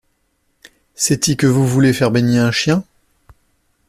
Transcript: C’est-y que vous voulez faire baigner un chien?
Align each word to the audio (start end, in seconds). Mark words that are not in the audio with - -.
C’est-y 0.95 1.37
que 1.37 1.45
vous 1.45 1.67
voulez 1.67 1.93
faire 1.93 2.09
baigner 2.09 2.39
un 2.39 2.49
chien? 2.49 2.83